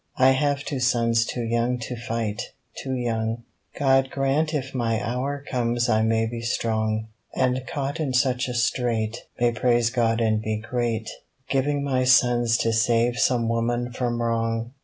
[0.17, 2.41] I have two sons too young to fight,
[2.75, 3.43] too young,
[3.77, 8.55] God grant if my hour comes I may be strong, And caught in such a
[8.55, 11.07] strait May praise God and be great,
[11.51, 14.71] Giving my sons to save some woman from wrong